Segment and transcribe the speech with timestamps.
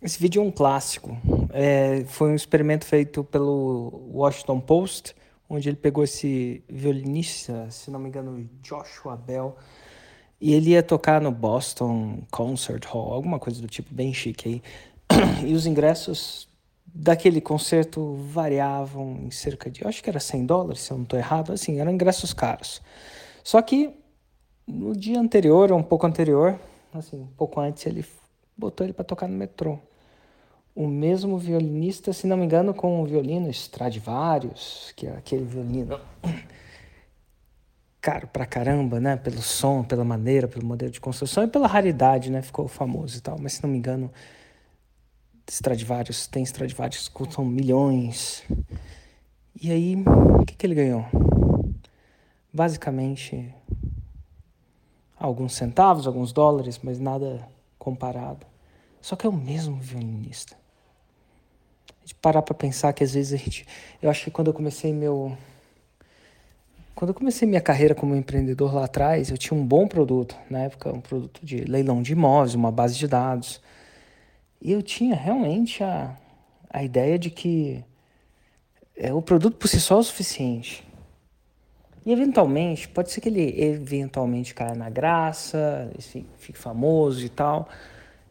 [0.00, 1.18] Esse vídeo é um clássico.
[1.52, 5.14] É, foi um experimento feito pelo Washington Post,
[5.50, 9.56] onde ele pegou esse violinista, se não me engano, Joshua Bell,
[10.40, 14.62] e ele ia tocar no Boston Concert Hall, alguma coisa do tipo bem chique aí.
[15.44, 16.48] E os ingressos
[16.86, 21.18] daquele concerto variavam em cerca de, acho que era 100 dólares, se eu não estou
[21.18, 22.80] errado, assim, eram ingressos caros.
[23.42, 23.90] Só que
[24.64, 26.56] no dia anterior, ou um pouco anterior,
[26.94, 28.04] assim, um pouco antes, ele
[28.56, 29.78] botou ele para tocar no metrô.
[30.78, 35.98] O mesmo violinista, se não me engano, com o violino Stradivarius, que é aquele violino
[38.00, 39.16] caro pra caramba, né?
[39.16, 42.42] Pelo som, pela maneira, pelo modelo de construção e pela raridade, né?
[42.42, 43.36] Ficou famoso e tal.
[43.40, 44.08] Mas se não me engano,
[45.48, 48.44] Stradivarius, tem Stradivarius que custam milhões.
[49.60, 51.04] E aí, o que, que ele ganhou?
[52.52, 53.52] Basicamente,
[55.18, 57.48] alguns centavos, alguns dólares, mas nada
[57.80, 58.46] comparado.
[59.02, 60.56] Só que é o mesmo violinista.
[62.08, 63.66] Gente parar para pensar que às vezes a gente.
[64.00, 65.36] Eu acho que quando eu comecei meu.
[66.94, 70.34] Quando eu comecei minha carreira como empreendedor lá atrás, eu tinha um bom produto.
[70.48, 73.60] Na época, um produto de leilão de imóveis, uma base de dados.
[74.60, 76.16] E eu tinha realmente a,
[76.70, 77.84] a ideia de que
[78.96, 80.82] é, o produto por si só é o suficiente.
[82.06, 85.92] E eventualmente, pode ser que ele eventualmente caia na graça,
[86.38, 87.68] fique famoso e tal,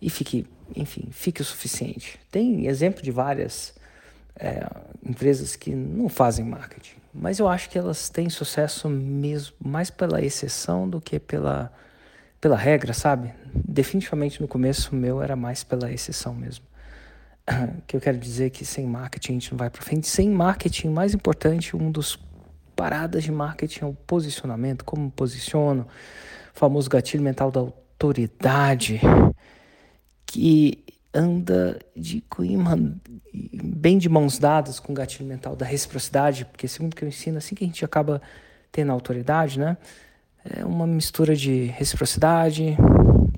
[0.00, 2.18] e fique, enfim, fique o suficiente.
[2.30, 3.74] Tem exemplo de várias
[4.36, 4.66] é,
[5.04, 10.20] empresas que não fazem marketing, mas eu acho que elas têm sucesso mesmo mais pela
[10.20, 11.72] exceção do que pela,
[12.40, 13.32] pela regra, sabe?
[13.54, 16.64] Definitivamente no começo o meu era mais pela exceção mesmo.
[17.86, 20.08] Que eu quero dizer que sem marketing a gente não vai para frente.
[20.08, 22.18] Sem marketing, mais importante, um dos
[22.74, 25.86] paradas de marketing é o posicionamento, como posiciono,
[26.54, 29.00] o famoso gatilho mental da autoridade,
[30.34, 32.24] que anda de
[33.32, 37.38] bem de mãos dadas com o gatilho mental da reciprocidade, porque segundo que eu ensino,
[37.38, 38.20] assim que a gente acaba
[38.72, 39.76] tendo autoridade, né?
[40.44, 42.76] É uma mistura de reciprocidade,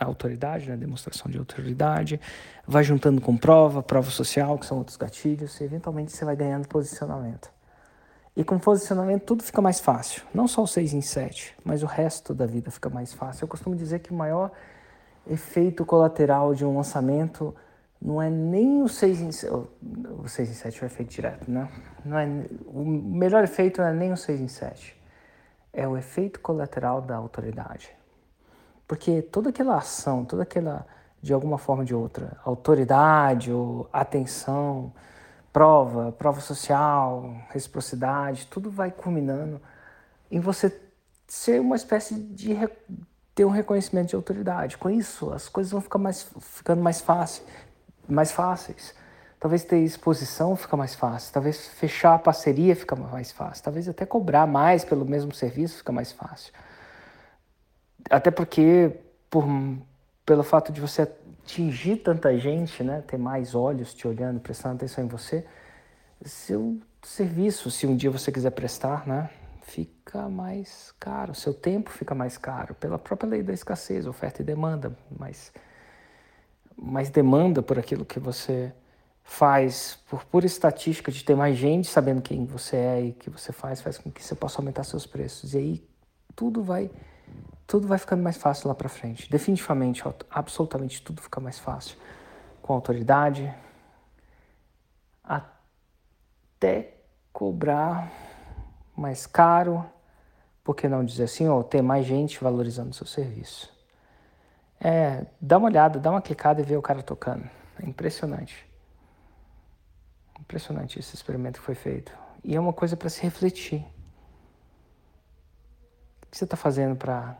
[0.00, 0.76] autoridade, né?
[0.78, 2.18] demonstração de autoridade,
[2.66, 6.66] vai juntando com prova, prova social, que são outros gatilhos, e eventualmente você vai ganhando
[6.66, 7.50] posicionamento.
[8.34, 10.22] E com posicionamento tudo fica mais fácil.
[10.32, 13.44] Não só o 6 em 7, mas o resto da vida fica mais fácil.
[13.44, 14.50] Eu costumo dizer que o maior
[15.28, 17.54] efeito colateral de um lançamento
[18.00, 19.52] não é nem o 6 em 7.
[19.52, 21.68] O 6 em 7 é o efeito direto, né?
[22.04, 22.26] Não é,
[22.66, 24.96] o melhor efeito não é nem o 6 em 7.
[25.72, 27.90] É o efeito colateral da autoridade.
[28.86, 30.86] Porque toda aquela ação, toda aquela,
[31.20, 34.92] de alguma forma ou de outra, autoridade ou atenção,
[35.52, 39.60] prova, prova social, reciprocidade, tudo vai culminando
[40.30, 40.80] em você
[41.26, 42.56] ser uma espécie de
[43.38, 44.76] ter um reconhecimento de autoridade.
[44.76, 47.44] Com isso, as coisas vão ficar mais, ficando mais, fácil,
[48.08, 48.92] mais fáceis.
[49.38, 54.04] Talvez ter exposição fica mais fácil, talvez fechar a parceria fica mais fácil, talvez até
[54.04, 56.52] cobrar mais pelo mesmo serviço fica mais fácil.
[58.10, 58.90] Até porque,
[59.30, 59.46] por,
[60.26, 65.04] pelo fato de você atingir tanta gente, né, ter mais olhos te olhando, prestando atenção
[65.04, 65.46] em você,
[66.24, 69.30] seu serviço, se um dia você quiser prestar, né,
[69.68, 74.44] fica mais caro, seu tempo fica mais caro, pela própria lei da escassez, oferta e
[74.44, 75.52] demanda, mais,
[76.76, 78.72] mais demanda por aquilo que você
[79.22, 83.52] faz, por pura estatística de ter mais gente sabendo quem você é e que você
[83.52, 85.52] faz, faz com que você possa aumentar seus preços.
[85.52, 85.88] E aí
[86.34, 86.90] tudo vai
[87.66, 89.30] tudo vai ficando mais fácil lá para frente.
[89.30, 91.98] Definitivamente, absolutamente tudo fica mais fácil
[92.62, 93.54] com autoridade,
[95.22, 96.94] até
[97.30, 98.10] cobrar
[98.98, 99.84] mais caro,
[100.64, 103.72] por que não dizer assim, ou ter mais gente valorizando o seu serviço.
[104.80, 107.48] É, dá uma olhada, dá uma clicada e vê o cara tocando.
[107.82, 108.68] É impressionante.
[110.40, 112.12] Impressionante esse experimento que foi feito.
[112.44, 113.84] E é uma coisa para se refletir.
[116.22, 117.36] O que você está fazendo para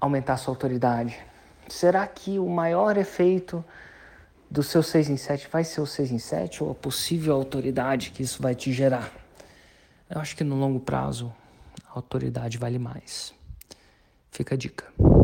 [0.00, 1.18] aumentar a sua autoridade?
[1.68, 3.64] Será que o maior efeito
[4.50, 8.10] do seu 6 em 7 vai ser o 6 em 7 ou a possível autoridade
[8.10, 9.21] que isso vai te gerar?
[10.14, 11.32] Eu acho que no longo prazo
[11.88, 13.34] a autoridade vale mais.
[14.30, 14.92] Fica a dica.